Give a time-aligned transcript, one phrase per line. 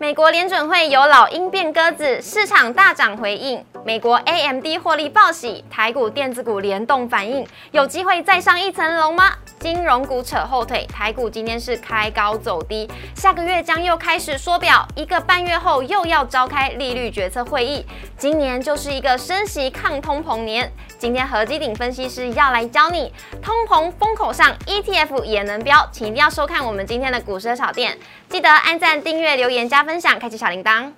[0.00, 3.62] 美国联准会有老鹰变鸽子，市场大涨回应。
[3.84, 9.30] 美国 AMD 获利报喜，台股电子股联动反应，有机会再上一层楼吗？
[9.58, 17.84] 金融股扯后腿，台股今天是开高走低，下个月将又开始缩表，一个半月后又要召开利率决策会议，
[18.16, 20.70] 今年就是一个升息抗通膨年。
[20.98, 23.10] 今天何基鼎分析师要来教你，
[23.42, 27.98] 通膨风口上 ETF 也能飙，请一定要收看我们今天的股市炒店，
[28.28, 30.92] 记得按赞、订阅、留言、加分分享，开启小铃铛。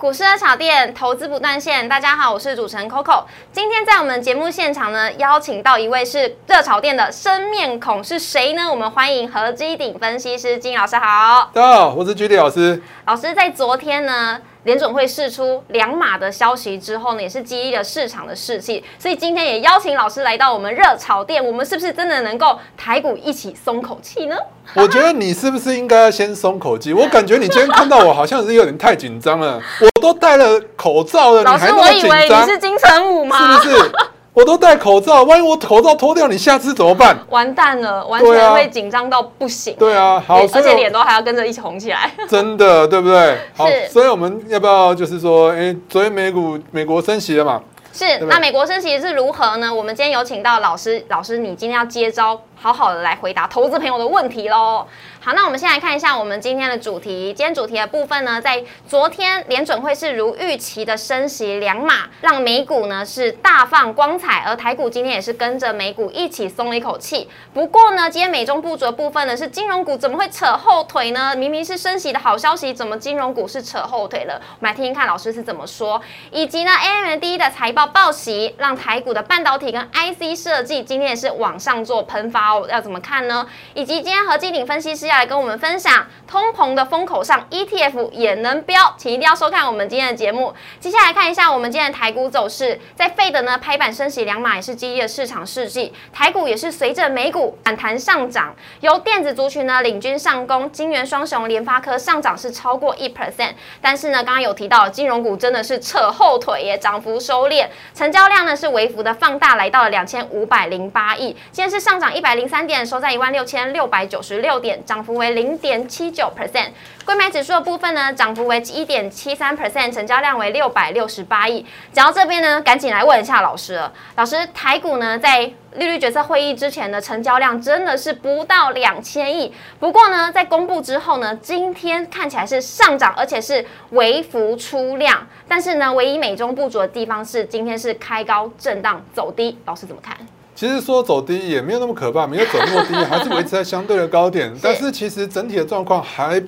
[0.00, 1.86] 股市的炒店，投资不断线。
[1.86, 3.22] 大家好，我是主持人 Coco。
[3.52, 8.62] 今天在我们节目现场呢，邀请到一位是热炒店的生面孔，是谁呢？
[8.70, 11.50] 我们欢迎何基鼎分析师金老师，好。
[11.52, 12.82] 大家好，我是居里老师。
[13.04, 14.40] 老师在昨天呢？
[14.64, 24.36] 联准会释出两码的消息之后呢，也是激励了市场的士气，所以今天也邀请老师来到我们热炒店，我们是不是真的能够台股一起松口气呢？
[24.74, 26.92] 我觉得你是不是应该要先松口气？
[26.94, 33.58] 我感觉你今天看到我好像是有点太紧张了，我都戴了口罩了，老师，我以为你是金城武吗？
[33.60, 33.92] 是不是？
[34.32, 37.18] 我都戴口罩，万一我口罩脱掉，你下次怎么办？
[37.30, 39.74] 完蛋了，完全会紧张到不行。
[39.78, 42.10] 对啊，好，而且脸都还要跟着一起红起来。
[42.28, 43.36] 真的，对不对？
[43.56, 47.60] 好，所以我们要不要就是说，哎，昨天美股美国升息了嘛？
[47.92, 49.74] 是，那美国升息是如何呢？
[49.74, 52.40] 我们今天有请到老师，老师，你今天要接招。
[52.62, 54.86] 好好的来回答投资朋友的问题喽。
[55.22, 57.26] 好，那我们先来看一下我们今天的主题。
[57.34, 67.28] 今天主题的部分呢，在昨天联准会是如预期的升息两码，让美股呢是大放光彩，而台股今天也是跟着美股一起松了一口气。
[67.52, 71.36] 不过呢，今天美中不足的部分呢，是金融股怎么会扯后腿呢？
[71.36, 74.40] 明明是升息的好消息，怎么金融股是扯后腿了？
[74.58, 76.00] 我们来听听看老师是怎么说。
[76.30, 82.66] 以及呢，AMD 的财报报喜，让台股的半导体跟 IC 设计今天也是往上做喷发哦。
[82.70, 83.46] 要怎么看呢？
[83.74, 90.54] 以及今天何基鼎分析师下来跟我们分享，通膨的风口上 ETF 也能飙，请一定要收看我们今天的节目。
[90.78, 112.50] 接下来看一下我们今天的台股走势，在费的呢拍板升息两码也是激励市场士气，台股也是随着美股反弹上涨，由电子族群呢领军上攻，金元双雄联发科上涨是超过一 percent，但是呢刚刚有提到金融股真的是扯后腿耶，涨幅收敛，成交量呢是微幅的放大，来到了两千五百零八亿，今天是上涨一百零。
[112.50, 116.68] 三点收在一万六千六百九十六点，涨涨幅为零点七九 percent。
[117.06, 121.64] 购买指数的部分呢，涨幅为一点七三 percent，成交量为六百六十八亿。
[121.90, 123.90] 讲到这边呢，赶紧来问一下老师了。
[124.16, 129.50] 老师，台股呢在利率决策会议之前的成交量真的是不到两千亿。
[129.78, 135.26] 不过呢，在公布之后呢，今天看起来是上涨，而且是微幅出量。
[135.48, 139.58] 但是呢，唯一美中不足的地方是今天是开高震荡走低。
[139.64, 140.14] 老师怎么看？
[140.60, 144.54] 其实说走低也没有那么可怕，没有走那么低，还是维持在相对的高点。
[144.60, 146.38] 但是其实整体的状况还。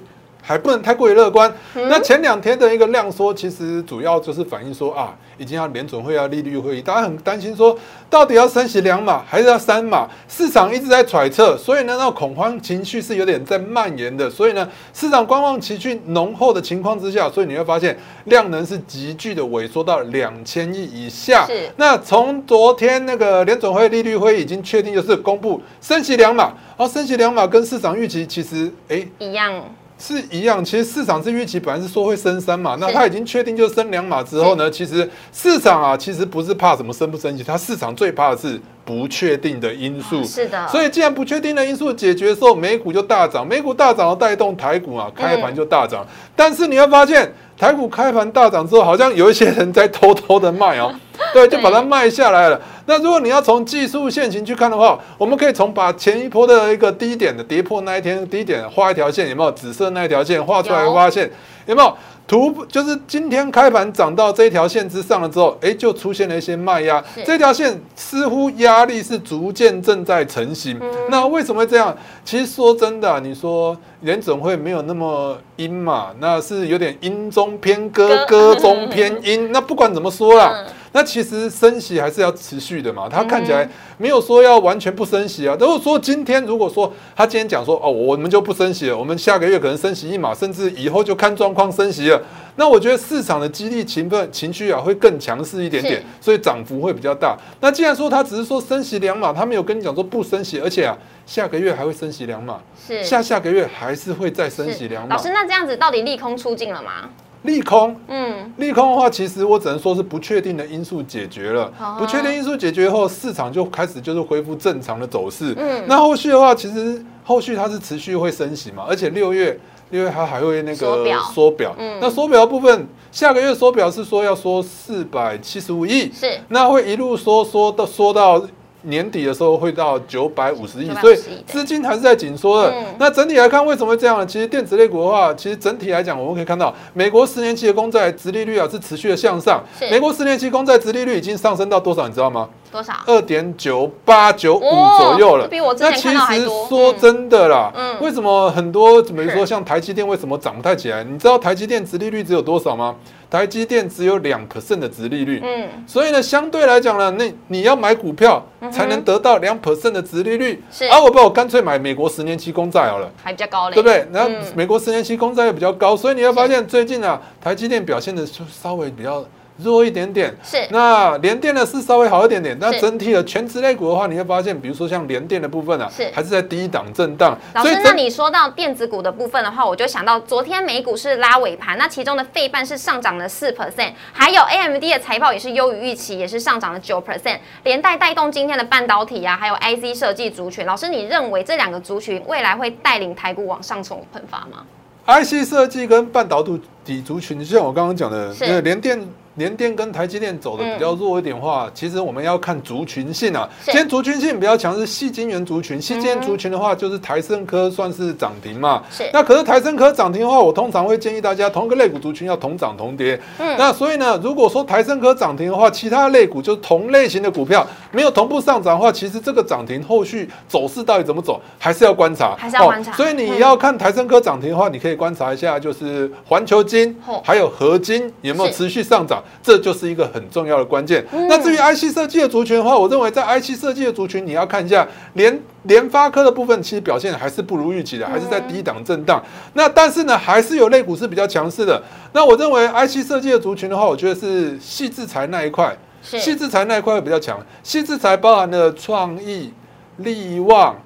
[0.43, 1.51] 还不能太过于乐观。
[1.75, 7.79] 那前两天的一个量缩，其实主要就是反映说啊，已经要联准会要利率会议，大家很担心说，
[8.11, 10.09] 到底要升息两码还是要三码？
[10.29, 14.29] 市场一直在揣测，所以呢，那恐慌情绪是有点在蔓延的。
[14.29, 21.47] 所以呢，市场观望情绪浓厚的情况之下，所以你会发现量能是急剧的萎缩到两千亿以下。
[21.47, 21.71] 是。
[21.77, 29.63] 那从昨天那个联准会利率会议已经确定，就是公布升息两码，而升息两码跟市场预期其实哎一样。
[30.05, 40.25] 是一样，其实市场是预期本来是说会升三码，那它已经确定就升两码之后呢，其实市场啊，其实不是怕什么升不升级，它市场最怕的是不确定的因素。
[40.25, 46.07] 是的，所以既然不确定的因素解决之后，美股就大涨，美股大涨了带动台股啊，开盘就大涨。
[46.35, 50.93] 但是你会发现，台股开盘大涨之后，好像有一些人在偷偷的卖哦。
[51.33, 52.61] 对，就把它卖下来了。
[52.85, 60.85] 那如果你要从技术线型去看的话，我们可以从把前一波的一个低点的跌破那一天低点画一条线，有没有紫色那一条线画出来？
[60.93, 61.31] 发现
[61.67, 61.97] 有没有？
[62.33, 67.05] 图就是今天开盘涨到这条线之上了之后，哎，就出现了一些卖压。
[67.27, 70.81] 这条线似乎压力是逐渐正在成型。
[71.11, 71.95] 那为什么会这样？
[72.25, 76.07] 其实说真的，你说联总会没有那么阴嘛？
[76.21, 79.53] 那是有点阴中偏歌，歌中 偏阴。
[79.53, 85.57] 那不管怎么说啦，那其实升息还是要持续的嘛，它看起来没有说要完全不升息啊。
[85.59, 92.23] 如果说今天如果说他今天讲说哦，我们就不升息了，我们下个月可能升息一码，甚至以后就看状况升息了。
[92.57, 97.35] 那我觉得市场的激励情分情绪啊会更强势一点点，所以涨幅会比较大。
[97.61, 100.95] 那既然说他只是说升息两码，他没有跟你讲说不升息，而且啊
[101.25, 105.17] 下个月还会升息两码，是下下个月还是会再升息两码。
[105.17, 107.09] 老师，那这样子到底利空出尽了吗？
[107.43, 111.73] 利空，嗯，利空的话，其实我只能说是不确定的因素解决了。
[111.99, 115.55] 不确定因素解决后，市场就开始就是恢复正常的走势。
[115.57, 119.59] 嗯，那后续的话，其实后续它是持续会升息嘛，而且六月
[119.91, 121.05] 六月它还会那个
[121.35, 121.75] 缩表。
[121.79, 128.43] 嗯那缩表部分，下个月缩表是说要缩四百七十五亿，是那会一路缩缩到缩到。
[128.83, 132.71] 年底的时候会到九百五十亿，所以资金还是在紧缩的。
[132.71, 134.27] 嗯那整体来看，为什么会这样呢？
[134.27, 139.63] 其实电子类股的话，其实整体来讲，我们可以看到，美国十年期的公债殖利率啊是持续的向上。
[139.91, 142.07] 美国十年期公债殖利率已经上升到多少？
[142.07, 142.49] 你知道吗？
[142.73, 142.95] 多少？
[143.07, 145.47] 二点九八九五哦左右了。
[145.47, 151.05] 比我之前那其看到还实多说真的啦，嗯为什么很多比如说像台积电为什么涨不太起来？
[151.05, 152.97] 你知道台积电殖利率只有多少吗？
[153.31, 155.41] 台积电只有两 percent 的殖利率。
[155.43, 163.11] 嗯，所以呢，相对来讲呢，那你要买股票才能得到两 percent 的殖利率，是啊，我不，我干脆买美国十年期公债好了。
[163.23, 164.07] 还比较高嘞，对不对？
[164.13, 169.25] 然后嗯美国十年期公债又比较高，所以你会发现最近啊，台积电表现的就稍微比较
[169.63, 170.35] 弱一点点。
[170.43, 177.39] 是那联电呢是稍微好一点点，那整体的全职类股的话，你会发现，比如说像联电的部分啊是，还是在低档震荡。
[177.55, 190.67] 老师，那你说到电子股的部分的话，我就想到昨天美股是拉尾盘，那其中的费半是上涨了四 percent，还有 AMD 的财报也是优于预期，也是上涨了九 percent，连带带动今天的半导体啊，还有 IC 设计族群。
[190.67, 194.65] 老师，你认为这两个族群未来会带领台股往上冲喷发吗
[195.07, 196.43] ？IC 设计跟半导
[196.85, 199.01] 体族群，就像我刚刚讲的，是那个联电。
[199.37, 203.49] 联电跟台积电走的比较弱一点的话，其实我们要看族群性啊。
[203.61, 203.67] 是。
[203.67, 208.83] 今天族群性比较强是细晶圆族群，细晶圆族群的话就是台盛科算是涨停嘛。
[208.91, 209.09] 是。
[209.13, 213.21] 那可是台盛科涨停的话，我通常会建议大家同一个类股族群要同涨同跌。
[213.39, 213.57] 嗯。
[213.59, 222.91] 那所以呢，如果说台盛科涨停的话，其他类股就是同类型的股票没有同步上涨的话，其实这个涨停后续走势到底怎么走，还是要观察，还是要观察。
[222.93, 223.39] 哦所以你嗯。
[223.39, 231.05] 要看台盛科涨停的话，你可以观察一下，就是环球金哦还有合金有没有持续上涨，这就是一个很重要的关键。
[231.13, 239.23] 嗯那至于 IC 设计的族群的话，我认为在 IC 设计的族群，你要看一下联联发科的部分，其实表现还是不如预期的，还是在低档震荡。
[239.55, 241.83] 那但是呢，还是有类股是比较强势的。
[242.13, 247.39] 那我认为 IC 设计的族群的话，我觉得是细制材那一块，细是制材那一块会比较强。
[247.63, 249.53] 细制材包含了创意、
[249.99, 250.77] 力旺。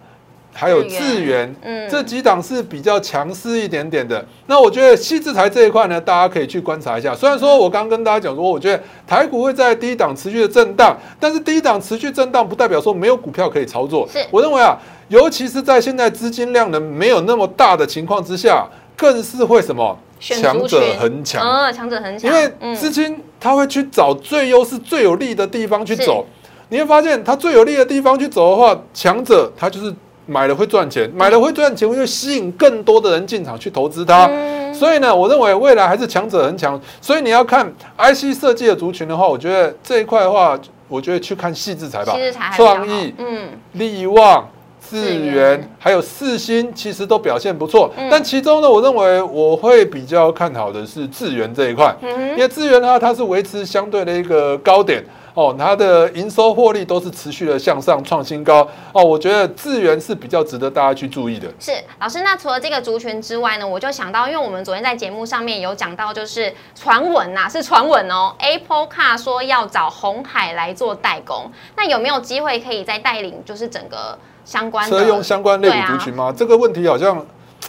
[0.56, 4.25] 还有智源，嗯这几档是比较强势一点点的。
[4.47, 7.14] 那我觉得细制材这一块呢，大家可以去观察一下。
[7.14, 14.08] 虽然说我刚刚跟大家讲说，我觉得台股会在低档持续的震荡，但是低档持续震荡不代表说没有股票可以操作。
[14.11, 18.67] 是我认为啊，尤其是在现在资金量能没有那么大的情况之下，
[18.97, 21.47] 更是会什么选强者恒强。
[21.47, 26.26] 啊，强者恒强，因为嗯资金它会去找最优势、最有利的地方去走。
[26.69, 29.94] 你会发现，它最有利的地方去走的话，强者他就是
[30.26, 34.26] 买了会赚钱，买了会赚钱，会吸引更多的人进场去投资它。
[34.26, 36.78] 嗯所以呢，我认为未来还是强者恒强。
[37.00, 44.46] 所以你要看 IC 设计的族群的话，我觉得这一块的话，我觉得去看细制材吧细致才，还比较好创意、嗯，力旺、
[44.87, 47.90] 智智源源还有四星，其实都表现不错。
[47.96, 55.02] 嗯但其中呢，我认为我会比较看好的是智源这一块，因为智源呢，它是维持相对的一个高点。
[55.36, 61.46] 哦，它的营收获利都是持续的向上创新高哦，我觉得智源是比较值得大家去注意的。
[61.60, 76.32] 是老师，那除了这个族群之外呢，我就想到，因为我们昨天在节目上面有讲到，就是传闻呐，是传闻哦，Apple Car 说要找红海来做代工，那有没有机会可以再带领，就是整个相关的车用相关类股族群吗？
[76.34, 77.26] 这个问题好像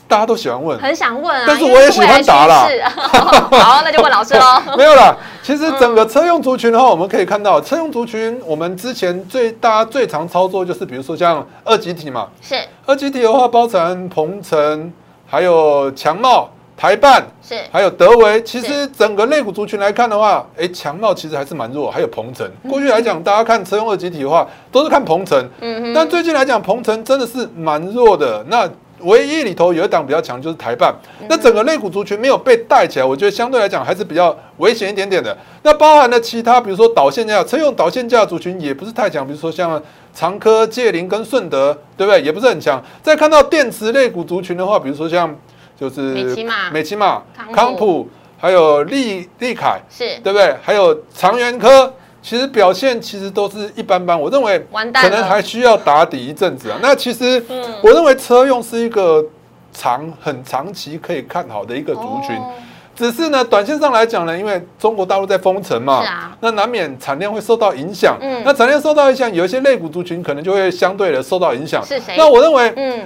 [0.07, 0.79] 大家都喜欢问。
[0.79, 2.81] 很想问啊，但是我也喜欢答啦是
[3.57, 4.61] 好，那就问老师喽。
[4.77, 14.91] 没有啦，其实整个车用族群的话，我们可以看到，车用族群我们之前最大家最常操作就是，比如说像二级体嘛，是二级体的话，包含鹏程，
[15.25, 18.41] 还有强茂、台办，是还有德维。
[18.43, 22.49] 其实整个类股族群来看的话，哎，强茂其实还是蛮弱，还有鹏程。
[22.69, 28.43] 过去来讲，大家看车用二级体的话，都是看鹏程，嗯哼，但最近来讲，鹏程真的是蛮弱的。
[28.47, 28.69] 那
[28.99, 30.93] 唯一里头有一档比较强，就是台办。
[31.29, 35.37] 那整个类股族群没有被带起来，我觉得相对来讲还是比较危险一点点的。
[35.63, 39.81] 那包含了其他，比如说导线架、车用导线架族群也不是太强，比如说像
[40.13, 42.21] 长科、界林跟顺德，对不对？
[42.21, 42.83] 也不是很强。
[43.03, 45.35] 再看到电池类股族群的话，比如说像
[45.79, 50.55] 就是美骑马美骑马康、普康普，还有利利凯，是对不对？
[50.61, 51.93] 还有长源科。
[52.27, 54.19] 其实表现其实都是一般般。
[54.19, 56.77] 我认为可能还需要打底一阵子啊。
[56.81, 59.23] 那其实嗯我认为车用是一个
[59.71, 62.35] 长很长期可以看好的一个族群。
[62.35, 62.51] 哦
[62.97, 66.03] 只是呢，短线上来讲呢，因为中国大陆在封城嘛，
[66.41, 68.17] 那难免产量会受到影响。
[68.19, 71.85] 嗯那产量受到影响，有一些类股族群可能就会相对的受到影响。
[71.85, 73.03] 是谁那我认为嗯，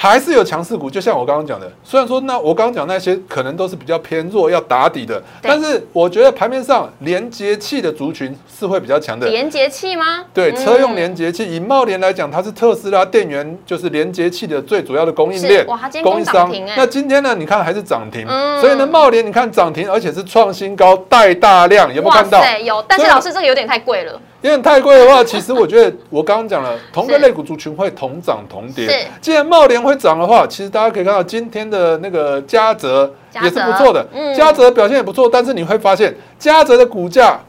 [0.00, 9.26] 还是有强势股，就像我刚刚讲的，虽然说那我刚刚讲那些可能都是比较偏弱要打底的，但是我觉得盘面上连接器的族群是会比较强的。
[9.26, 10.24] 连接器吗？
[10.32, 16.48] 对，嗯车用连接器，以茂联来讲，它是特斯拉电源就是连接器的最主要的供应链哇它今天供应商。
[16.76, 24.20] 那今天呢，你看还是涨停，嗯所以呢，茂联你看涨停，而且是创新高，带大量，有没有看到有，但是老师这个有点太贵了。
[24.40, 29.06] 因为太贵的话，其实我觉得我刚刚讲了，同个类股族群会同涨同跌。
[29.20, 37.40] 既然茂联会涨的话，其实大家可以看到今天的那个嘉泽也是不泽错的，嗯嘉泽表现也不错，但是你会发现嘉泽的股价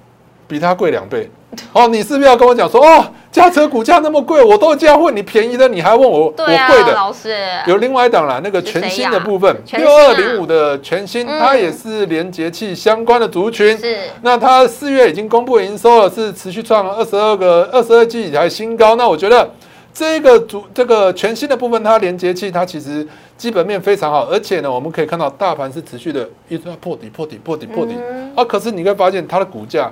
[0.47, 1.29] 比它贵两倍。
[1.73, 6.93] 哦，你是不是要跟我讲说，哦，嘉泽股价那么贵，我都这样问你便宜的，你还问我我贵，的？
[6.93, 7.35] 老师。
[7.65, 13.75] 有另外一档啦，那个全新的部分，六二零五的全新，嗯它也是连接器相关的族群。
[13.77, 18.95] 是那它四月已经公布营收了，是持续创二十二个二十二季以来新高。
[18.95, 19.49] 那我觉得
[19.91, 23.05] 这个主这个全新的部分，它连接器它其实
[23.39, 27.95] 基本面非常好，而且呢，我们可以看到大盘是持续的一直在破底、破底、破底、破底。
[27.97, 29.89] 嗯啊，可是你会发现它的股价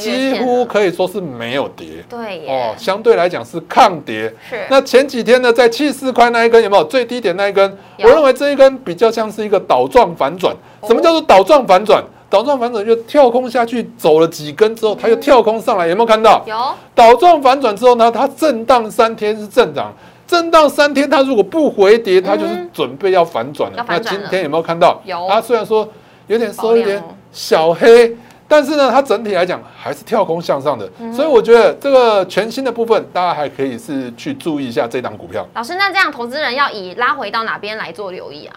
[0.00, 4.34] 几，乎可以说是没有跌对哦，，相对来讲是抗跌。
[4.48, 7.78] 是那前几天呢，在七十四块那一根有没有最低点那一根？
[7.98, 10.54] 我认为这一根比较像是一个倒状反转。
[10.80, 12.02] 哦什么叫做倒状反转？
[12.30, 16.42] 倒状反转就跳空下去走了几根之后，它又跳空上来，有没有看到？
[16.46, 16.56] 有
[16.94, 19.94] 倒状反转之后呢，它震荡三天是正涨，
[20.28, 23.84] 震荡三天它如果不回跌，它就是准备要反转了。
[23.88, 25.00] 那今天有没有看到？
[25.04, 25.88] 有它虽然说
[26.28, 28.16] 有点收一点小黑。
[28.50, 35.46] 但是呢，它整体来讲还是跳空向上的，嗯所以我觉得这个全新的部分，大家还可以是去注意一下这档股票。
[35.52, 38.56] 老师，那这样投资人要以拉回到哪边来做留意啊？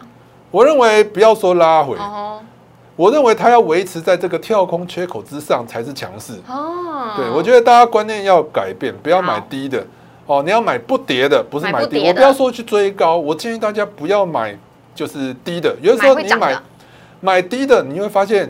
[0.50, 2.40] 我认为不要说拉回，哦
[2.96, 6.40] 我认为它要维持在这个跳空缺口之上才是强势。
[6.48, 9.86] 哦，对，我觉得大家观念要改变，不要买低的
[10.32, 12.00] 哦，你要买不跌的，不是买低。
[12.08, 14.58] 我不要说去追高，我建议大家不要买
[14.96, 15.76] 就是低的。
[15.82, 16.58] 有的时候你买
[17.20, 18.50] 买低的，你会发现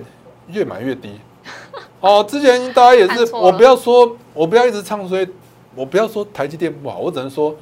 [0.50, 1.20] 越买越低。
[2.00, 5.28] 哦，之前大家也是，我不要说，我不要一直唱衰，
[5.74, 7.56] 我不要说台积电不好，我只能说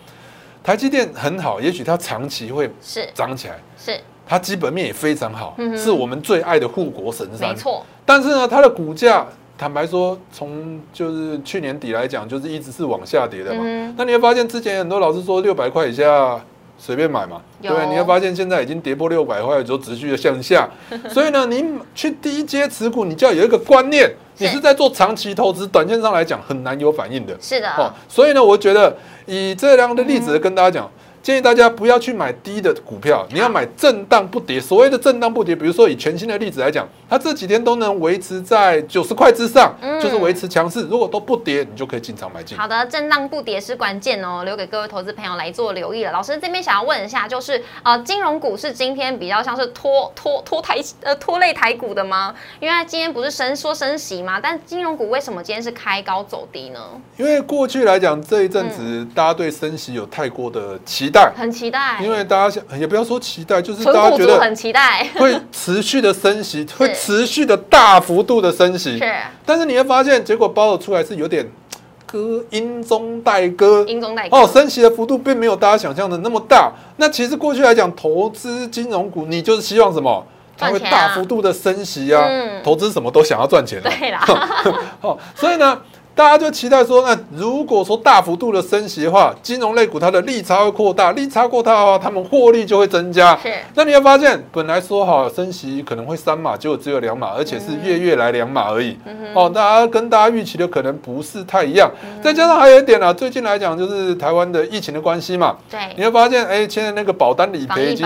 [0.62, 3.58] 台积电很好，也许它长期会是涨起来。
[3.78, 3.98] 是
[4.28, 7.56] 它基本面也非常好，嗯是我们最爱的护国神山没。
[7.56, 9.26] 错，但是呢，它的股价
[9.60, 13.60] 坦白说，从就是去年底来讲，就是一直是往下跌的嘛。
[13.66, 16.40] 嗯那你会发现，之前很多老师说六百块以下
[16.78, 20.66] 随便买嘛，有对，你会发现现在已经跌破六百块，就持续的向下。
[21.12, 27.36] 所以呢，你去低阶持股，你就要有一个观念，你是在做长期投资，短线上来讲很难有反应的。
[27.42, 30.90] 是的，哦，所以呢，我觉得以这样的例子跟大家讲，
[31.22, 34.60] 建议大家不要去买低的股票，你要买震荡不跌。
[34.60, 40.88] 所谓的震荡不跌，比如说以全新的例子来讲，它这几天都能维持在九十块之上，嗯就是维持强势。
[40.90, 42.58] 如果都不跌，你就可以进场买进。
[42.58, 46.12] 好的，震荡不跌是关键哦，留给各位投资朋友来做留意了。
[46.12, 52.34] 老师这边想要问一下，就是呃，金融股是今天比较像是拖拖拖台呃拖累台股的吗？
[52.60, 56.80] 因为今天不是升说升息吗，但金融股为什么今天是开高走低呢？
[57.18, 68.98] 因为过去来讲，这一阵子大家对升息有太过的期待，很期待，因为大家想也不要说期待，就是大家觉得很期待， 会持续的升息， 会持续的大幅度的升息。
[68.98, 69.14] 是
[69.46, 71.46] 但是你会发现，结果包的出来是有点
[72.06, 73.86] 歌音中带歌。
[73.88, 76.72] 英中带歌哦，升息的幅度并没有大家想象的那么大。
[76.98, 80.26] 那其实过去来讲，投资金融股，你就是希望什么？
[80.58, 82.26] 它会大幅度的升息啊！
[82.28, 83.90] 嗯投资什么都想要赚钱啊。
[83.98, 84.22] 对啦，
[85.00, 85.80] 哦，所以呢，
[86.20, 93.38] 大家就期待说，那如果说大幅度的升息的话，金融类股它的利差会扩大，利差扩大的话，他们获利就会增加。
[93.38, 98.98] 是那你会发现，本来说好升息可能会三码，结果只有两码，而且是月月来两码而已。
[99.34, 101.90] 哦，大家跟大家预期的可能不是太一样。
[102.22, 105.56] 再加上还有一点啊，最近来讲就是台湾的疫情的关系嘛，
[105.96, 108.06] 你对，会发现，哎，现在那个保单理赔已经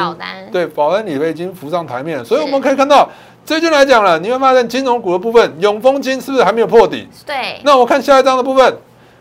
[0.52, 3.10] 对保单理赔已经浮上台面，所以我们可以看到。
[3.46, 7.06] 最近来讲了，你会发现金融股的部分，永丰金是不是还没有破底？
[7.26, 8.78] 对，那我看下一章的部分，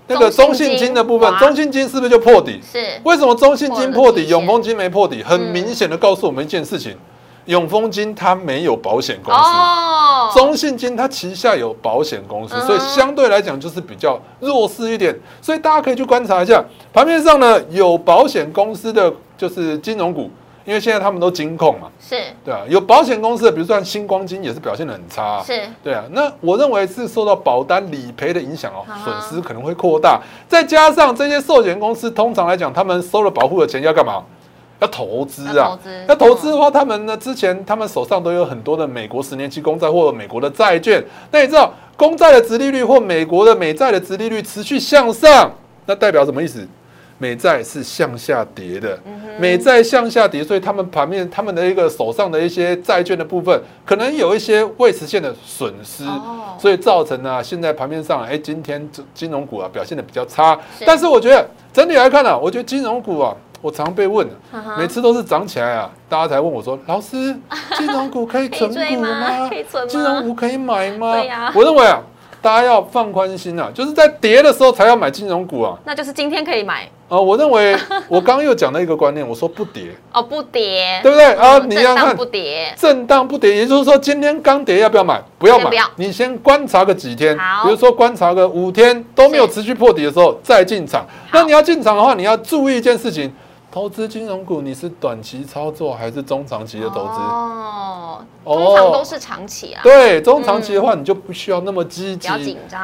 [0.07, 2.61] 那个中中信金的部分，中信金是不是就破底？
[2.63, 5.25] 是为什么中信金破底，永丰金没破底？
[5.25, 6.97] 很嗯明显的告诉我们一件事情：
[7.47, 15.13] 永丰金它没有保险公司，哦，中信金它旗下有保险公司，所以相对来讲就是比较弱势一点。
[15.41, 20.31] 所以大家可以去观察一下盘面上呢，有保险公司的就是金融股，
[20.65, 22.17] 因为现在他们都金控嘛，是。
[22.45, 34.23] 对啊，有保险公司的，比如说像星光金也是表现的很差、啊，是，对啊，那我认为是受到保单理赔的影响哦啊，损失可能会扩大，再加上这些寿险公司通常来讲，他们收了保护的钱要干嘛？
[34.81, 35.53] 要投资啊。
[35.55, 36.05] 要投，资。
[36.09, 45.51] 要投资的话，他们呢之前他们手上都有很多的美国十年期公债或者美国的债券，那你知道公债的殖利率或美国的美债的殖利率持续向上，
[45.87, 46.67] 那代表什么意思？
[47.23, 56.57] 美债是向下跌的，嗯美债向下跌，所以他们盘面他们的一个手上的一些债券的部分，可能有一些未实现的损失，哦。
[56.59, 63.37] 所以造成啊现在盘面上，哎，今天这金融股啊表现的比较差，但是我觉得整体来看呢、啊，我觉得金融股啊。
[63.63, 64.27] 我常被问，
[64.77, 67.33] 每次都是涨起来啊，大家才问我说：“老师，
[67.79, 69.49] 金融股可以存股吗？
[69.87, 71.15] 金融股可以买吗？”
[71.55, 72.03] 我认为啊，
[72.41, 75.79] 大家要放宽心啊，就是在跌的时候才要买金融股啊。
[75.85, 77.77] 那就是今天可以买呃，我认为
[78.09, 81.27] 我刚刚又讲了一个观念，我说不跌，哦，不跌，对不对？
[81.35, 85.23] 啊，嗯你要看不跌，震荡不跌，也就是说今天刚跌要不要买？
[85.39, 91.05] 不要买，你先观察个几天，比如说观察个五天都没有持续破底的时候再进场。
[91.31, 93.31] 那你要进场的话，你要注意一件事情。
[93.71, 97.09] 投资金融股，你是短期操作还是中长期的投资？
[97.09, 102.29] 哦，哦通常都是长期啊，对，中长期的话，你就不需要那么积极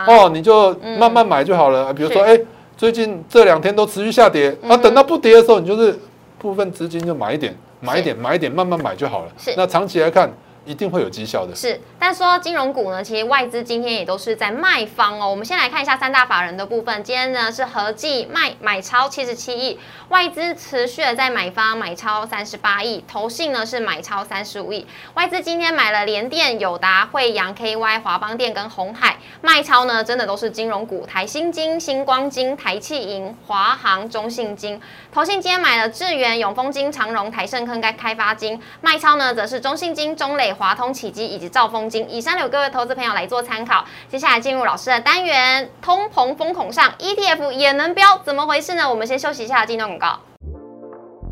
[0.07, 1.93] 哦，你就慢慢买就好了。
[1.93, 2.41] 比如说，是哎，
[2.79, 5.99] 最近这两天都持续下跌，嗯啊，等到不跌的时候，你就是
[6.39, 9.33] 部分资金就买一点，买一点，买一点，慢慢买就好了。
[9.57, 10.31] 那长期来看，
[10.69, 11.57] 一定会有绩效的。
[11.57, 15.31] 是，但说金融股呢，其实外资今天也都是在卖方哦。
[15.31, 24.87] 我们先来看一下三大法人的部分，今天呢是合计卖买超七十七亿，外资持续的在买方买超三十八亿，投信呢是买超三十五亿。
[25.15, 34.79] 外资今天买了联电、友达、惠阳、KY、华邦电跟红海，卖超呢真的都是金融股，台新金、星光金、台气银、华航、中信金。
[35.11, 42.07] 投信今天买了智源、永丰金、长荣、台盛坑该开发金，卖超呢则是中信金、中磊、华通、启基以及兆丰金。
[42.11, 43.85] 以上有各位投资朋友来做参考。
[44.09, 48.91] 接下来进入老师的单元，通膨风孔上，ETF 也能飙，怎么回事呢？
[48.91, 50.21] 我们先休息一下，进段广告。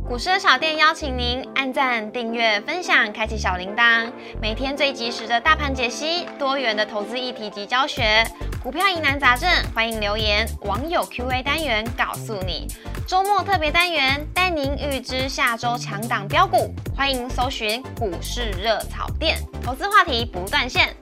[0.09, 4.09] 股市的小店邀请您按赞、订阅、分享，开启小铃铛，
[4.41, 8.25] 每天最及时的大盘解析、多元的投资议题及教学。
[8.67, 12.67] 股票疑难杂症，欢迎留言，网友 Q&A 单元告诉你。
[13.07, 20.97] 周末特别单元带您预知下周强档标股，欢迎搜寻股市热炒店，投资话题不断线。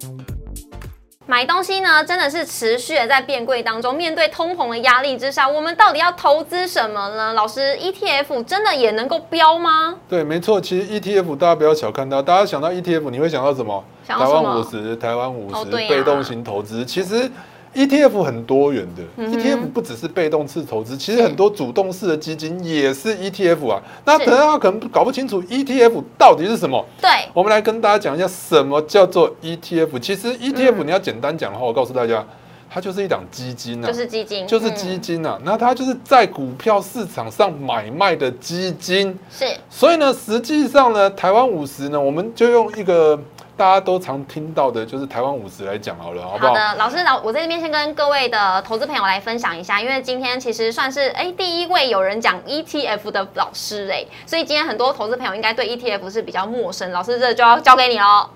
[1.27, 3.97] 买东西呢，真的是持续的在变贵当中。
[3.97, 7.33] 面对通膨的压力之下，我们到底要投资什么呢？
[7.33, 9.95] 老师，ETF 真的也能够标吗？
[10.07, 10.61] 对，没错。
[10.61, 13.83] 其实 ETF 大家不要小看它，大家想到 ETF，你会想到什么？
[14.07, 16.85] 台湾五十、台湾五十、被动型投资。
[16.85, 17.31] 其实
[17.75, 23.83] ETF 很多元的、嗯 e t f 不只是被动式投资，其实很多主动式的基金也是 ETF 啊。
[24.05, 26.85] 那是可能他可能搞不清楚 ETF 到底是什么。
[27.01, 29.99] 对，我们来跟大家讲一下什么叫做 ETF。
[29.99, 32.25] 其实 ETF 嗯你要简单讲的话，我告诉大家，
[32.71, 35.39] 它就是一档基金啊，就是基金，就是嗯基金啊。
[35.45, 39.19] 那它就是在股票市场上买卖的基金。
[39.31, 43.19] 是所以呢，实际上呢，台湾五十呢，我们就用一个
[43.57, 46.49] 大家都常听到的，就是台湾五十来讲好了，好不好？
[46.49, 58.29] 好的，老师老，我在这边先跟各位的投资朋友来分享一下，因为今天其实算是哎第一位有人讲 ETF 的老师哎，所以今天很多投资朋友应该对 ETF 是比较陌生，老师这就要交给你喽。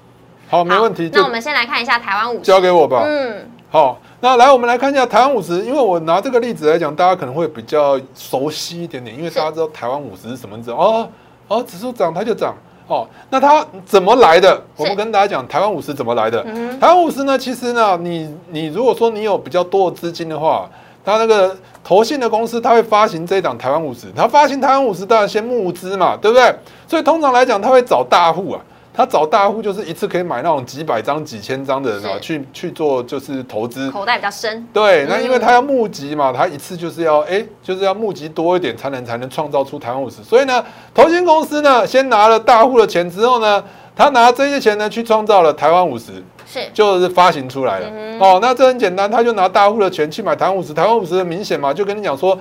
[0.48, 3.02] 好，没问题，那我们先来看一下台湾五十，交给我吧。
[3.04, 11.08] 嗯，好，那来我们来看一下台湾五十，因为我拿这个例子来讲，大家可能会比较熟悉一点点，因为大家知道台湾五十是什么字哦
[11.48, 12.54] 哦，指数涨它就涨。
[12.88, 14.60] 哦，那它怎么来的？
[14.76, 16.42] 我们跟大家讲台湾五十怎么来的。
[16.46, 20.68] 嗯台湾五十呢，其实呢，你你如果说你有比较多的资金的话，
[21.04, 26.54] 它那个投信的公司，它会发行这一档台湾五十，它发行台湾五十当然先募资嘛，对不对？
[26.86, 28.60] 所以通常来讲，它会找大户啊，
[28.98, 33.88] 他找大户就是一次可以买那种几百张、几千张的人啊，去去做就是投资。
[33.92, 40.20] 口袋比较深，对，那嗯因为他要募集嘛，他一次就是要哎，就是要募集多一点，才能才能创造出台湾五十。
[40.24, 43.62] 所以呢，投信公司呢，先拿了大户的钱之后呢，
[43.94, 47.86] 他拿这些钱呢去创造了台湾五十，是就是发行出来了。
[47.88, 52.36] 嗯哦，那这很简单，他就拿大户的钱去买台湾五十，台湾五十很明显嘛，就跟你讲说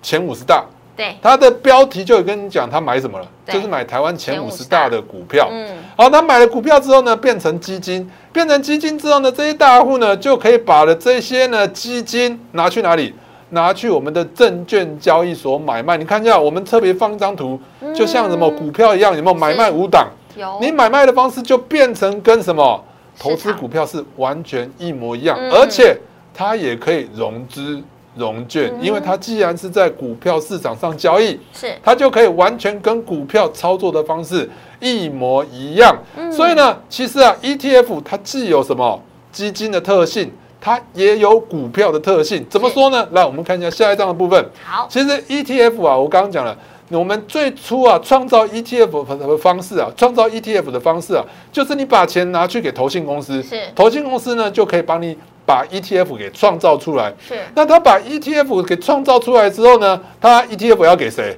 [0.00, 0.64] 前五十大，
[1.00, 5.48] 对，他的标题就有跟你讲他买什么了，就是买台湾前前50五十大的股票。
[5.50, 13.14] 嗯，好，他买了股票之后呢，变成基金，变成基金之后呢，这些大户呢就可以把了这些呢基金拿去哪里？
[13.52, 15.96] 拿去我们的证券交易所买卖。
[15.96, 17.58] 你看一下，我们特别放一张图，
[17.94, 20.06] 就像什么股票一样，有没有买卖五档？
[20.36, 20.58] 有。
[20.60, 22.84] 你买卖的方式就变成跟什么？
[23.18, 25.50] 投资股票是完全一模一样，嗯。
[25.50, 25.96] 而且
[26.32, 27.82] 它也可以融资
[28.16, 34.48] 融券，嗯因为它既然是在股票市场上交易，是它就可以完全跟股票操作的方式
[34.80, 35.96] 一模一样。
[36.16, 42.44] 嗯所以呢，其实啊，ETF 它既有什么基金的特性，它也有股票的特性。
[42.50, 43.06] 怎么说呢？
[43.12, 44.44] 来，我们看一下下一章的部分。
[44.64, 46.56] 好，其实 ETF 啊，我刚刚讲了，
[46.90, 55.16] 我们最初啊创造 ETF 的方式啊，创造 ETF 的方式啊，就是你把钱拿去给投信公司，是投信公司呢就可以帮你
[55.50, 57.12] 把 ETF 给创造出来。
[57.28, 61.36] 是那他把 ETF 给创造出来之后呢，他 ETF 要给谁？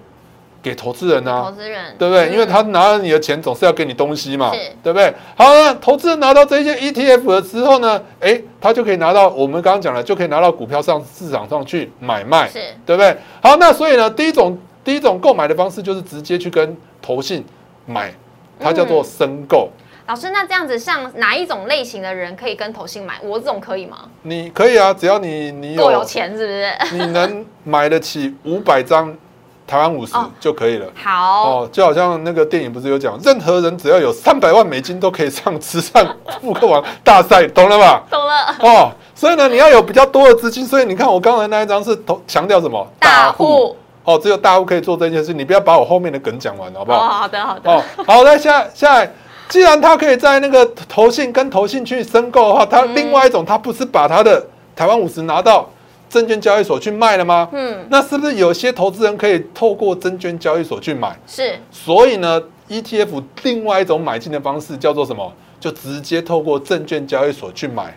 [0.63, 1.57] 给投资人啊投。
[1.57, 2.29] 资人，对不对？
[2.29, 5.13] 嗯因为他拿了你的钱，总是要给你东西嘛是，对不对？
[5.35, 13.17] 好，那投资人拿到这些 ETF 了之后呢，诶，他就可以拿到我们刚刚讲了，就可以拿到股票上市场上去买卖，是对不对？
[13.43, 17.45] 好，那所以呢，第一种第一种购买的方式就是直接去跟投信
[17.87, 18.15] 买，
[18.61, 19.69] 它叫做申购。
[20.07, 23.15] 老师，那这样子，像哪一种类型的人可以跟投信买？
[23.23, 23.99] 我这种可以吗？
[24.23, 26.97] 你可以啊，只要你你够有有钱是不是？
[26.97, 29.17] 你能买得起五百张
[29.67, 30.87] 台湾五十哦就可以了。
[30.95, 36.07] 好，哦，就好像那个电影不是有讲，任何人只要有三百万美金都可以上慈善
[36.41, 38.03] 复刻王大赛，懂了吧？
[38.11, 38.57] 懂了。
[38.61, 42.87] 哦，所以呢，你要有比较多的资金，所以你看我刚才那一张是投强调什么？
[42.99, 47.19] 大户哦，只有大户可以做这件事，你不要把我后面的梗讲完，好不好哦，好？
[47.19, 49.13] 好的好的，哦，好，那下下来，
[49.53, 54.43] 既然他可以在那个投信跟投信去申购的话，他嗯另外一种，他不是把他的
[54.75, 55.69] 台湾五十拿到
[56.09, 57.47] 证券交易所去卖了吗？
[57.53, 61.15] 嗯，那是不是有些投资人可以透过证券交易所去买？
[61.27, 65.31] 是所以呢，ETF 另外一种买进的方式叫做什么？
[65.61, 67.95] 就直接透过证券交易所去买，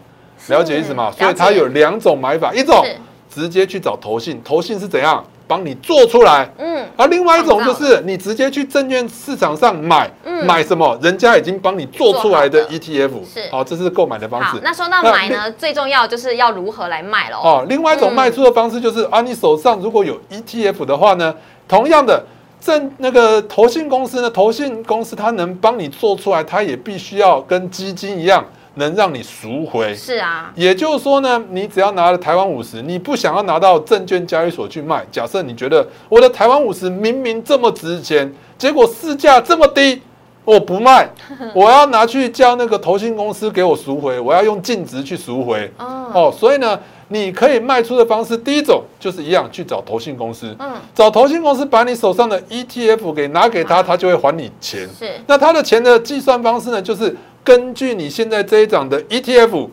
[0.50, 1.10] 了解意思吗？
[1.18, 10.98] 所以它有两种买法，一种是，直接去找投信，投信是怎样帮你做出来，嗯，而另外一种就是你直接去证券市场上买，嗯买什么？
[11.02, 14.60] 人家已经帮你做出来的 ETF，是好，这是购买的方式。。
[14.64, 17.38] 那说到那买呢，最重要就是要如何来卖喽。
[17.38, 21.34] 哦，另外一种嗯卖出的方式就是、啊，你手上如果有 ETF 的话呢，
[21.68, 22.24] 同样的。
[22.62, 28.44] 证那个投信公司呢，投信公司它能帮你做出来，它也必须要跟基金一样，
[28.76, 29.94] 能让你赎回。
[29.96, 40.02] 是啊，也就是说呢，你只要拿了台湾五十，你不想要拿到证券交易所去卖，假设你觉得我的台湾五十明明这么值钱，结果市价这么低，
[40.44, 41.10] 我不卖，
[41.56, 45.72] 我要拿去叫那个投信公司给我赎回，我要用净值去赎回。
[45.78, 54.88] 哦，哦，所以呢，你可以卖出的方式，第一种就是一样去找投信公司，嗯，找投信公司把你手上的 ETF 给拿给他，他就会还你钱。
[54.98, 59.70] 是那他的钱的计算方式呢，就是根据你现在这一档的 ETF，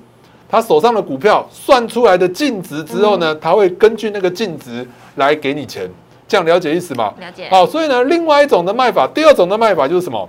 [0.46, 5.90] 他手上的股票算出来的净值之后呢，他会根据那个净值来给你钱。
[6.28, 7.12] 这样了解意思吗？
[7.18, 7.48] 了解。
[7.50, 10.28] 好，所以呢，另外一种的卖法，第二种的卖法就是什么？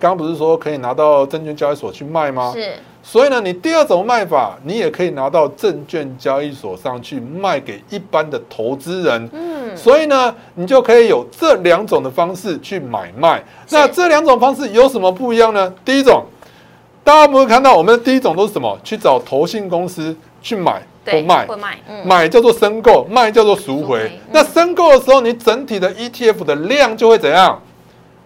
[0.00, 2.52] 刚刚不是说可以拿到证券交易所去卖吗？
[2.54, 9.28] 是所以呢，你第二种卖法，你也可以拿到证券交易所上去卖给一般的投资人。
[9.32, 13.42] 嗯，所以呢，你就可以有这两种的方式去买卖。
[13.70, 15.72] 那这两种方式有什么不一样呢？
[15.84, 16.24] 第一种，
[17.08, 18.78] 大家有没有看到我们的第一种都是什么？
[18.84, 21.46] 去找投信公司去买或对，卖。
[21.58, 23.98] 卖，嗯，买叫做申购，卖叫做赎回。
[24.14, 27.62] 嗯那申购的时候，你整体的 ETF 的量就会怎样？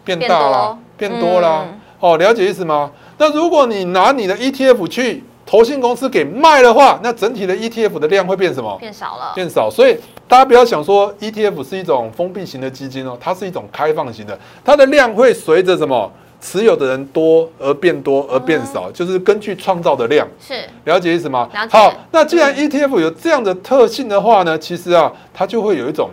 [0.05, 1.65] 变大啦，变变多啦。
[2.01, 2.91] 哦，了解意思吗？
[3.19, 8.77] 那如果你拿你的 ETF 去投信公司给卖的话，那整体的 ETF 的量会变什么？
[8.81, 9.71] 变少了，变少。
[9.71, 16.11] 所以大家不要想说 ETF 是一种封闭型的基金哦，它是一种开放型的，它的量会随着什么
[16.43, 20.27] 持有的人多而变多而变少，就是根据创造的量。
[20.41, 21.49] 是了解意思吗？
[21.71, 26.11] 好，那既然嗯 ETF 有这样的特性的话呢，其实啊，它就会有一种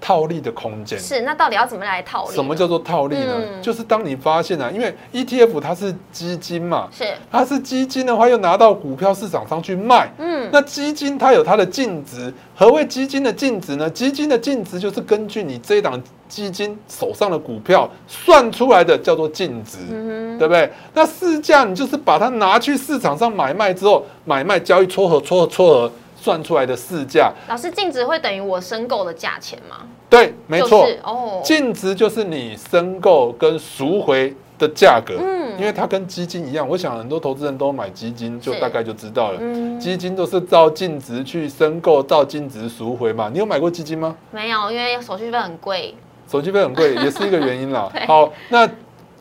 [0.00, 0.98] 套利的空间。
[0.98, 2.34] 是，那到底要怎么来套利？
[2.34, 3.34] 什么叫做套利呢？
[3.38, 10.10] 嗯就是当你发现啊，因为 ETF 它是基金嘛，是，它是基金的话，又拿到股票市场上去卖。
[10.18, 13.88] 嗯，那基金它有它的净值，何谓基金的净值呢？
[13.90, 20.70] 基金的净值就是根据你这一档基金手上的股票算出来的，叫做净值，嗯对不对？
[20.94, 25.92] 那市价你就是把它拿去市场上买卖之后，买卖交易撮合撮合撮合
[26.28, 29.76] 算出来的市价，老师净值会等于我申购的价钱吗？
[30.10, 39.38] 对，没错，就是哦，净值就是你申购跟赎回的价格，嗯因为它跟基金一样，我想很多投资人都买基金，就大概就知道了。
[39.40, 43.30] 嗯，基金都是照净值去申购，照净值赎回嘛。
[43.32, 44.14] 你有买过基金吗？
[44.30, 45.94] 没有，因为手续费很贵。
[46.30, 47.90] 手续费很贵， 也是一个原因啦。
[48.06, 48.68] 好，那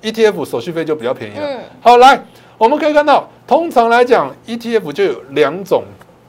[0.02, 1.48] ETF 手续费就比较便宜了。
[1.48, 2.22] 嗯好，来，
[2.58, 5.86] 我们可以看到，通常来讲，ETF 就有两种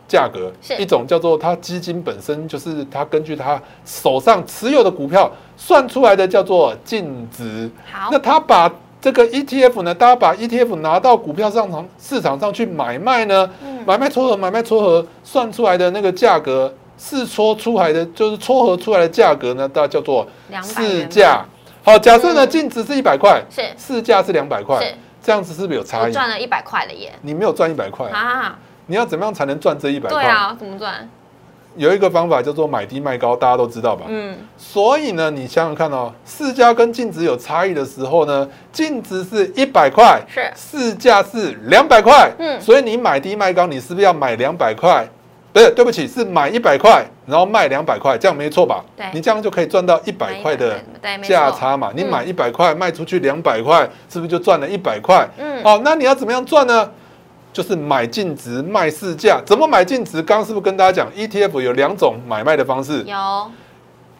[0.09, 7.71] 价格是，一种叫做它基金本身，就是它根据它手上持有的股票算出来的，叫做净值。
[7.93, 8.09] 好。
[8.11, 13.85] 那，它把这个 ETF 呢，大家把 ETF 拿到股票上场市场上去买卖呢，嗯。
[13.87, 20.27] 买卖撮合买卖撮合算出来的那个价格试撮出来的就是撮合出来的价格呢，大家叫做
[20.63, 21.45] 市元价。
[21.85, 22.49] 好，假设呢嗯。
[22.49, 23.63] 净值是一百块，是。
[23.79, 26.07] 市价是两百块是，这样子是不是有差异？
[26.07, 27.13] 我赚了一百块了耶！
[27.23, 30.23] 你没有赚一百块，啊，你要怎么样才能赚这一百块？
[30.23, 31.09] 对啊，怎么赚？
[31.77, 34.07] 有一个方法叫做买低卖高，大家都知道吧？
[34.09, 45.07] 嗯，所以呢，你想想看哦，市价跟净值有差异的时候呢，净值是一百块，是市价是两百块，嗯所以你买低卖高，你是不是要买两百块？
[45.53, 48.85] 不是，对不起，是买一百块，然后卖两百块，这样没错吧？
[48.97, 50.81] 对你这样就可以赚到一百块的
[51.23, 51.91] 价差嘛。
[51.95, 55.29] 你买一百块卖出去两百块，是不是就赚了一百块？
[55.39, 56.91] 嗯哦，那你要怎么样赚呢？
[57.53, 60.23] 就是买净值卖市价，怎么买净值？
[60.23, 63.03] 刚刚是不是跟大家讲，ETF 有两种买卖的方式？
[63.03, 63.51] 有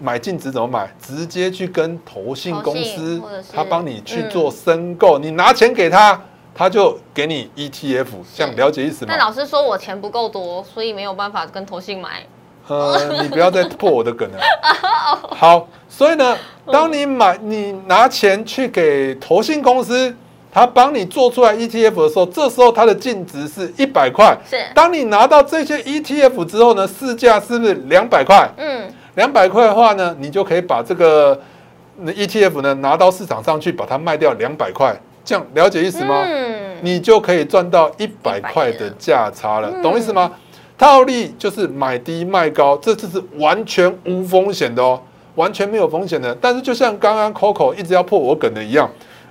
[0.01, 0.93] 买净值怎么买？
[1.01, 6.21] 直接去跟投信公司他帮你去做申购，你拿钱给他，
[6.55, 9.19] 他就给你 ETF，这样了解意思吗但？
[9.19, 12.25] 老师说我钱不够多，所以没有办法跟投信买。
[12.69, 14.39] 呃，你不要再破我的梗了。
[15.35, 16.37] 好，所以呢，
[16.71, 20.15] 当你买你拿钱去给投信公司，
[20.51, 24.37] 他帮你做出来 ETF 的时候，这时候它的净值是一百块。
[24.49, 28.49] 是，当你拿到这些 ETF 之后呢，市价是不是两百块？
[28.57, 31.39] 嗯，两百块的话呢，你就可以把这个
[31.99, 36.23] 那 ETF 呢拿到市场上去，把它卖掉两百块，这样了解意思吗？
[36.25, 40.33] 嗯，你就可以赚到一百块的价差了，嗯懂意思吗？
[40.79, 45.01] 套利就是买低卖高，这次是完全无风险的哦，
[45.35, 46.33] 完全没有风险的。
[46.41, 48.89] 但是就像刚刚 Coco 一直要破我梗的一样，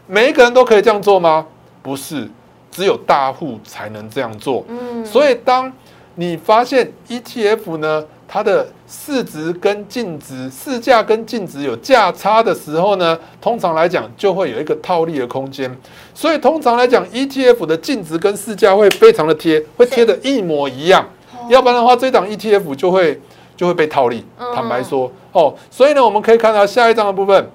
[0.08, 1.46] 每一个人都可以这样做吗？
[1.84, 2.30] 不是，
[2.72, 4.64] 只有大户才能这样做。
[4.68, 5.72] 嗯，所以当
[6.16, 15.74] 你发现 ETF 呢，它的市值跟净值、市价跟净值有价差的时候呢，通常来讲就会有一个套利的空间。
[16.14, 21.06] 所以通常来讲，ETF 的净值跟市价会非常的贴，会贴的一模一样。
[21.50, 23.22] 要不然的话，这档 ETF 就会
[23.56, 24.26] 就会被套利。
[24.40, 27.50] 嗯坦白说，哦，所以呢，我们可以看到下一章的部分。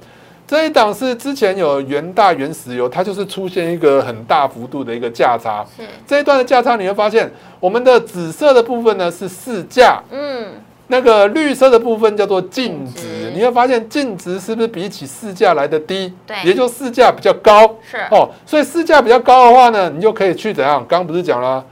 [0.53, 5.65] 这一档是之前有元大原石油，它就是出现一个很大幅度的一个价差。
[5.75, 10.49] 是，这一段的价差你会发现，我们的紫色的部分呢是市价，嗯，
[10.89, 13.33] 那个绿色的部分叫做净值。
[13.35, 16.13] 你会发现净值是不是比起市价来的低？
[16.27, 17.75] 对也就市价比较高。
[17.91, 20.85] 是哦，所以市价比较高的话呢，你就可以去怎样？
[20.87, 21.65] 刚刚不是讲了，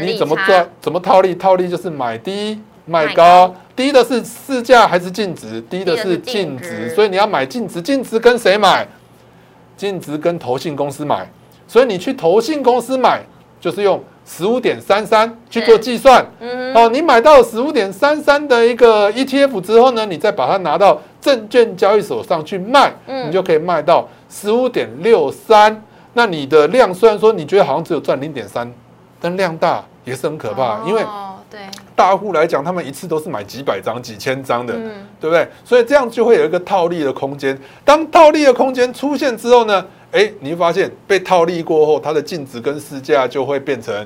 [0.00, 0.66] 你怎么赚？
[0.80, 1.34] 怎么套利？
[1.34, 5.60] 套利就是买低卖卖高高，低的是市价还是净值？
[5.62, 7.80] 低的是净净值，所以你要买净值。
[7.80, 8.86] 净值跟谁买？
[9.76, 11.28] 净值跟投信公司买，
[11.66, 13.20] 所以你去投信公司买，
[13.60, 16.24] 就是用十五点三三去做计算。
[16.38, 25.82] 嗯哦，你买到十五点三三的一个 ETF 之后呢，你再把它拿到证券交易所上去卖，嗯你就可以卖到十五点六三。
[26.12, 28.72] 那你的量虽然说你觉得好像只有赚零点三，
[29.20, 31.60] 但量大也是很可怕，因为哦，对，
[31.94, 34.90] 大户来讲，他们一次都是买几百张、几千张的，嗯，
[35.20, 35.46] 对不对？
[35.64, 37.56] 所以这样就会有一个套利的空间。
[37.84, 44.04] 当套利的空间出现之后呢，哎，你会发现被套利过后，它的净值跟市价就会变成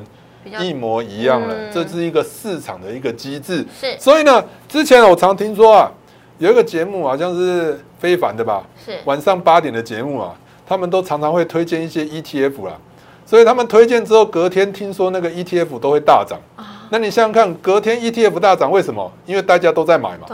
[0.60, 1.54] 一模一样了。
[1.54, 3.64] 嗯这是一个市场的一个机制。
[3.80, 5.90] 是所以呢，之前我常听说啊，
[6.36, 10.34] 有一个节目好像是非凡的吧，是，晚上八点的节目啊，
[10.66, 12.74] 他们都常常会推荐一些 ETF 啦。
[13.24, 16.38] 所以他们推荐之后，隔天听说那个 ETF 都会大涨。
[16.56, 19.10] 啊，那你想想看，隔天 ETF 大涨，为什么？
[19.26, 20.26] 因为大家都在买嘛。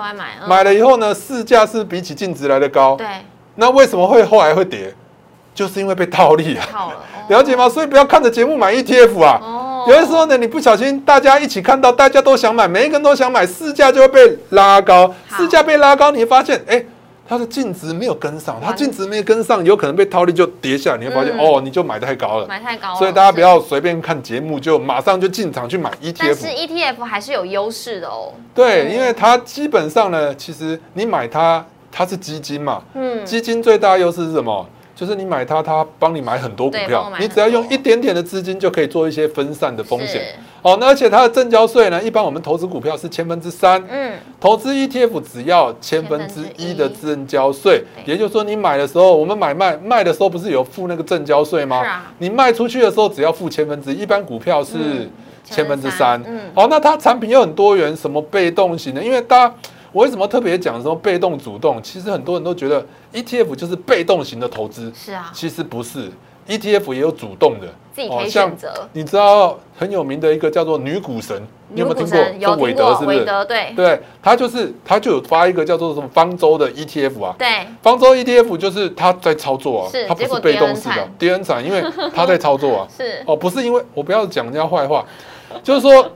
[0.46, 2.96] 买，了以后呢，市价是比起净值来的高。
[2.96, 3.06] 对，
[3.56, 4.94] 那为什么会后来会跌？
[5.54, 6.96] 就是因为被套利啊，套了，
[7.30, 7.68] 了解吗？
[7.68, 9.38] 所以不要看着节目买 ETF 啊。
[9.40, 15.14] 哦，有的时候呢，你不小心，大家一起看到，大家都想买，每一个人都想买，市价就会被拉高。
[15.36, 16.84] 市价被拉高，你会发现，哎，
[17.26, 20.98] 它的净值没有跟上，它净值没有跟上，有可能被套利就跌下来。
[20.98, 22.46] 你会发现，嗯哦，你就买太高了。
[22.48, 23.44] 买太高了，所以大家不。
[23.44, 26.16] 要随便看节目就马上就进场去买 ETF。
[26.18, 34.66] 但是 ETF 还是有优势的哦，对，嗯因为它基本上呢，其实你买它，它是基金嘛，嗯，基金最大的优势是什么？
[34.94, 40.08] 就是你买它，它帮你买很多股票你只要用一点点的资金就可以做一些分散的风险。
[40.08, 51.82] 是，哦，那而且它的正交税呢，一般我们投资股票是千分之三，嗯，投资 ETF 只要千分之一的正交税，也就是说你买的时候，我们买卖卖的时候不是有付那个正交税吗？
[52.18, 55.10] 你卖出去的时候只要付千分之一，一般股票是嗯
[55.44, 56.22] 千分之三。
[56.26, 59.02] 嗯，好，那它产品又很多元，什么被动型的？
[59.02, 59.54] 因为大家，
[59.94, 61.80] 我为什么特别讲说被动、主动？
[61.80, 66.10] 其实很多人都觉得 ETF 就是被动型的投资，是啊，其实不是
[66.48, 67.68] ，ETF 也有主动的。
[67.94, 68.88] 自己可以哦像选择。
[68.92, 72.18] 你知道很有名的一个叫做女股神，你有没有听过？
[72.40, 73.18] 有说韦德是不是？
[73.18, 77.36] 韦德对对，他就是他就有发一个叫做什么方舟的 ETF 啊。
[77.38, 82.86] 对，方舟 ETF 就是他在操作啊是，他不是被动式的跌很惨，跌很惨，因为他在操作啊。
[82.90, 85.06] 是哦，不是因为我不要讲人家坏话，
[85.62, 86.10] 就是说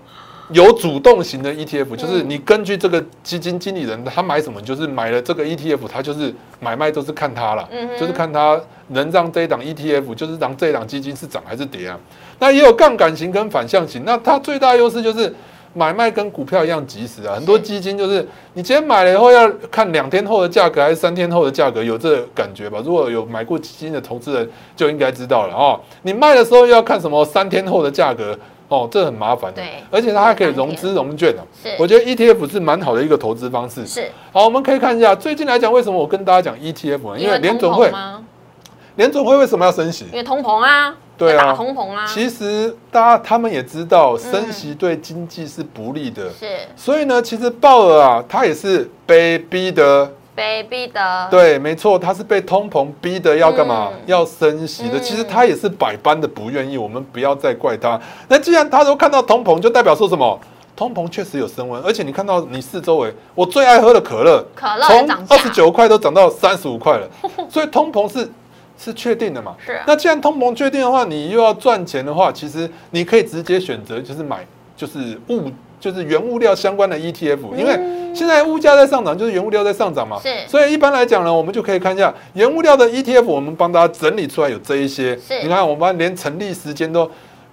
[0.51, 7.69] 有主动型的 ETF，就是你根据这个基金经理人他买什么，就是买了这个 ETF，他就是买卖都是看他了，
[8.01, 8.59] 就是看他
[8.89, 11.99] 能让这一档 ETF，就是让这一档基金是涨还是跌啊。
[12.39, 15.35] 那也有杠杆型跟反向型，那它最大优势就是
[15.75, 17.35] 买卖跟股票一样及时啊。
[17.35, 22.81] 很多基金就是你今天买了以后要看两天后的价格还是三天后的价格，有这感觉吧？
[22.83, 25.79] 如果有买过基金的投资人就应该知道了哦。
[26.03, 28.35] 你卖的时候要看什么三天后的价格。
[28.69, 31.43] 哦，这很麻烦的，对，而且它还可以融资融券哦。
[31.63, 33.87] 是，我觉得 ETF 是蛮好的一个投资方式。
[33.87, 37.19] 是，好，我们可以看一下最近来讲，为什么我跟大家讲 ETF 呢？
[37.19, 37.91] 因为联总会，
[38.97, 40.05] 联总会为什么要升息？
[40.13, 42.05] 因为通膨啊，对啊，通膨啊。
[42.07, 46.31] 其实大家他们也知道，升息对经济是不利的。
[46.31, 50.13] 是，所以呢，其实鲍尔啊，他也是被逼的。
[50.39, 53.91] 被逼的，对，没错，他是被通膨逼的，要干嘛？
[54.07, 55.01] 要升息的。
[55.01, 58.01] 其实他也是百般的不愿意，我们不要再怪他。
[58.29, 60.39] 那既然他都看到通膨，就代表说什么？
[60.77, 67.09] 通膨确实有升温，而且你看到你四周围，我最爱喝的可乐，可乐从二十九块都涨到三十五块了，
[67.51, 68.31] 所以通膨是
[68.79, 69.57] 是确定的嘛？
[69.59, 69.81] 是。
[69.89, 74.47] 那既然通膨确定的话，你又要赚钱的话，其实你可以直接选择就是买
[74.77, 75.51] 就是物。
[75.81, 77.79] 就是原物料相关的 ETF，因为
[78.15, 80.19] 现在物价在上涨，就是原物料在上涨嘛。
[80.21, 80.29] 是。
[80.49, 85.17] 所以一般来讲呢，我们就可以看一下原物料的 ETF，我们帮大家整理出来有这一些。
[85.17, 85.43] 是。
[85.43, 87.09] 你看，我们连成立时间都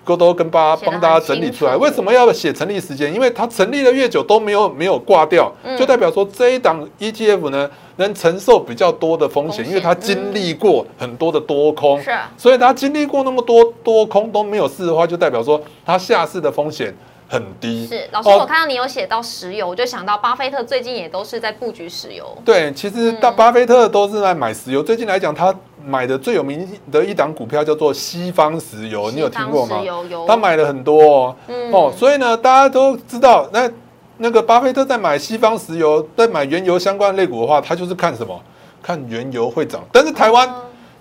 [0.05, 1.75] 都都跟大家帮大家整理出来。
[1.75, 3.13] 为什么要写成立时间？
[3.13, 12.01] 因为它成立的越久都没有没有挂掉，就代表说这一档 ETF 呢能承受比较多的风险，因为它经历过很多的多空。
[12.01, 12.11] 是。
[12.38, 16.91] 所以它经历过那么多多空都没有事的话，就代表说它下市的风险。
[17.36, 22.26] 很低是老师，我看到你有写到石油，我就想到巴菲特最近也都是在布局石油。
[22.45, 24.82] 对，其实大巴菲特都是在买石油。
[24.82, 25.54] 最近来讲，他
[25.86, 29.84] 买的最有名的一档股票叫做西方石油，你有听过吗？
[30.26, 31.36] 他买了很多哦，
[31.71, 33.69] 哦，所以呢，大家都知道，那
[34.17, 38.41] 那个巴菲特在买西方石油，在买原油相关类股的话，他就是看什么？
[38.82, 40.48] 看原油会涨，但是台湾。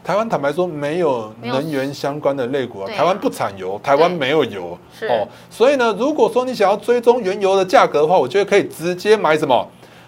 [0.05, 9.67] 台湾坦白说没有能源相关的类股啊，台湾不产油，台湾没有油哦，所以呢，如果说你想要追踪原油的价格的话，我觉得可以直接买什么？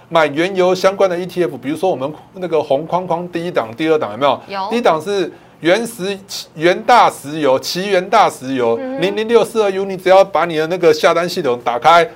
[0.09, 4.41] 买原油相关的 ETF，比如说我们那个红框框第一档、第二档有没有？
[4.47, 4.71] 有。
[4.71, 6.17] 第一档是原石
[6.55, 12.09] 原大石油，奇源大石油零零六四二 U，你只要把你的那个下单系统打开，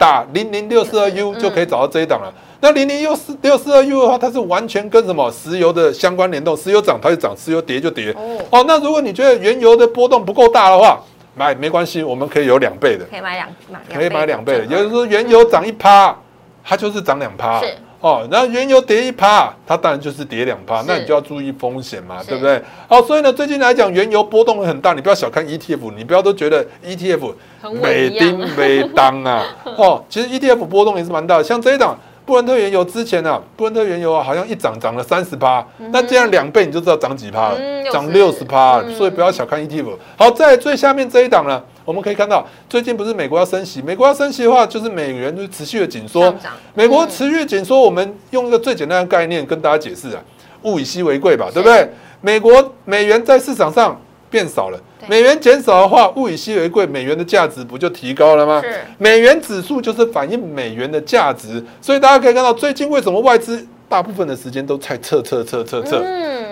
[0.00, 2.32] 打零零六四二 U 就可以找到这一档了。
[2.62, 8.10] 那零零六四六四二 U 的话，它是完全跟什么石油的相关联动，石油涨它就涨，石油跌就跌。
[8.48, 10.98] 哦，那如果你觉得原油的波动不够大的话，
[11.36, 13.48] 买没关系，我们可以有两倍的，可以买两
[13.92, 16.16] 可以买两倍的，也就是说原油涨一趴，
[16.64, 17.60] 它就是涨两趴。
[17.60, 17.66] 是
[18.00, 22.62] 哦，那原油跌一趴，它当然就是跌两趴，那你就要注意风险嘛，对不对？
[22.88, 27.32] 好，所以呢，最近来讲原油波动很大，你不要小看 ETF，你不要都觉得 ETF
[27.82, 29.44] 美丁美当啊。
[29.76, 31.96] 哦，其实 ETF 波动也是蛮大的，像这一档。
[32.26, 37.58] 布伦特原油之前呢，布伦特原油啊，好像一涨涨了三十趴，那这样两倍你就知道涨几趴了，
[37.90, 39.96] 涨六十趴，所以不要小看 ETF。
[40.16, 46.34] 好，在最下面这一档呢，我们可以看到，最近不是美国要升息，美国要升息的话，就是美元就持续的紧缩。
[46.74, 50.22] 美国持续紧缩，我们用一个最简单的概念跟大家解释啊，
[50.62, 51.88] 物以稀为贵吧，对不对？
[52.20, 54.00] 美国美元在市场上。
[54.30, 58.62] 变少了，美元减少的话，物以稀为贵，美元的价值不就提高了吗？
[58.96, 66.02] 美元指数就是反映美元的价值，所以大家可以看到，最近为什么外资大部分的时间都在撤撤撤撤撤，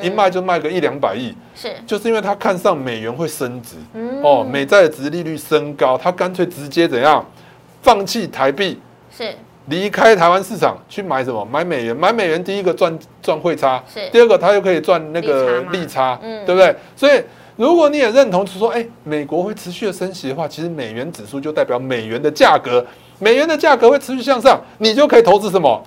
[0.03, 3.77] 一卖就卖个一两百亿，是，就是因为他看上美元会升值，
[4.23, 7.25] 哦，美债的值利率升高，他干脆直接怎样，
[7.81, 8.81] 放弃台币，
[9.17, 9.33] 是，
[9.67, 11.45] 离开台湾市场去买什么？
[11.45, 16.75] 买美元，买美元第一个赚赚汇差，是，第二个他又可以赚那个利差，嗯，对不对？
[16.97, 17.23] 所以。
[17.59, 22.87] 如果你也认同，是说，哎，美国会持续的升息的话，其实美元指数就代表美元的价格，
[23.19, 25.83] 美元的价格会持续向上，你就可以投资什么？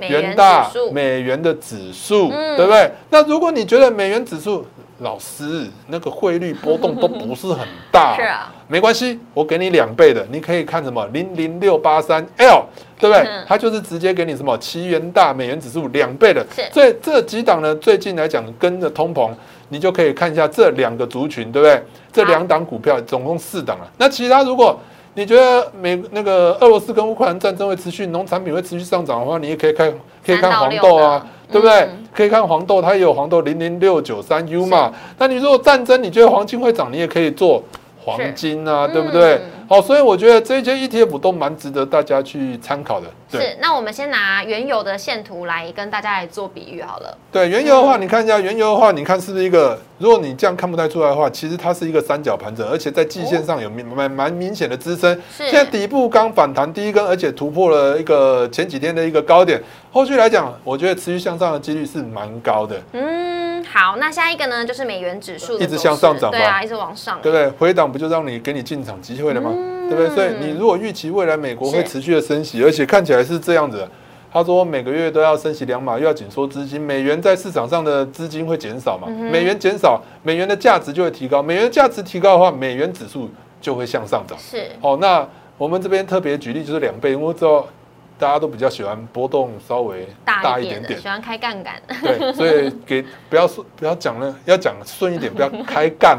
[0.00, 2.90] 元大美元的指数，对不对？
[3.10, 4.64] 那如果你觉得美元指数，
[5.00, 12.64] 老师那个汇率波动都不是很大，是啊，没关系，我给你两倍的，你可以看什么零零六八三 L，
[12.98, 13.26] 对不对？
[13.46, 19.30] 它就是直接给你什么七元大美元指数两倍的，所以这几档呢，最近来讲跟着通膨。
[19.70, 21.82] 你就可以看一下这两个族群，对不对？
[22.10, 23.86] 这两档股票总共四档了。
[23.98, 24.80] 那其他如果
[25.18, 29.92] 你觉得美那个俄罗斯跟乌克兰战争会持续，农产品会持续上涨的话，你也可以看，
[30.24, 31.88] 可以看黄豆啊，对不对？
[32.14, 34.92] 可以看黄豆，它也有黄豆零零六九三 U 嘛。
[35.18, 37.60] 那你如果战争，你觉得黄金会涨，你也可以做
[38.04, 39.57] 黄金啊，对不对嗯？
[39.68, 43.06] 好，所以我觉得这些 ETF 都蛮值得大家去参考的。
[43.30, 47.14] 是，那我们先拿原油的线图来跟大家来做比喻好了。
[47.30, 49.78] 对，原油的话，嗯你看一下原油的话，你看是不是一个？
[49.98, 55.12] 如果你这样看不太出来的话，其实它是一个三角盘整，而且在季线上有明蛮蛮明显的支撑。
[55.36, 59.60] 是现在底部刚反弹第一根，而且突破了一个前几天的一个高点。
[59.92, 67.18] 后续来讲，我觉得持续向上的几率是蛮高的，嗯，好，那下一个呢，就是美元指数一直向上涨吧对啊，一直往上。
[67.20, 67.48] 对不对？
[67.58, 69.52] 回档不就让你给你进场机会了吗？
[69.88, 70.10] 对不对？
[70.10, 73.88] 所以你如果预期未来美国会持续的升息，而且看起来是这样子。
[74.30, 79.08] 他说每个月都要升息两码，又要紧缩资金，美元在市场上的资金会减少嘛？
[79.08, 84.38] 美元减少，美元的价值就会提高，美元的价值提高的话，美元指数就会向上涨。
[84.38, 85.26] 是，好，那
[85.56, 87.66] 我们这边特别举例就是两倍，因为我知道
[88.18, 91.80] 大家都比较喜欢波动稍微大大一点点喜，欢开杠杆。
[92.02, 96.18] 对，所以给不要说不要讲了，要讲顺一点，不要 开杠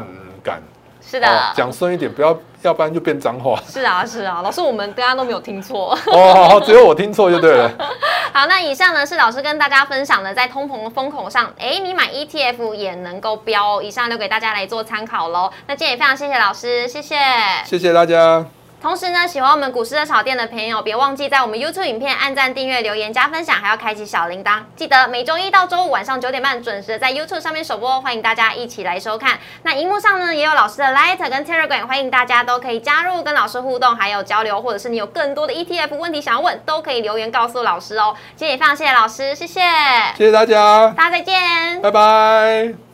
[1.10, 3.60] 是的，哦讲顺一点，不要，要不然就变脏话。
[3.66, 5.98] 是啊，是啊，老师，我们大家都没有听错。
[6.06, 7.68] 哦，只有我听错就对了。
[8.32, 13.82] 好，那以上呢是老师跟大家分享的，在通膨的风口上，哎，你买 ETF 也能够标哦。
[13.82, 15.50] 以上留给大家来做参考喽。
[15.66, 17.16] 那今天也非常谢谢老师，谢谢。
[17.64, 18.46] 谢谢大家。
[18.80, 24.60] 同时呢，喜欢我们股市的炒店的朋友，别忘记在我们 YouTube 影片按赞、订阅、留言、加分享，还要开启小铃铛。
[24.74, 29.38] 记得每周一到周五晚上九点半准时在 YouTube 上面首播，欢迎大家一起来收看。
[29.64, 38.16] 那荧幕上呢也有老师的 Light 跟 Telegram，欢迎大家都可以加入跟老师互动，还有交流，或者是你有更多的 ETF 问题想要问，都可以留言告诉老师哦。
[38.34, 39.60] 今天也非常谢谢老师，谢谢，
[40.16, 41.82] 谢谢大家，大家再见。
[41.82, 42.89] 拜拜。